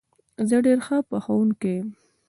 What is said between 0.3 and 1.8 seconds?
زه ډېر ښه پخوونکی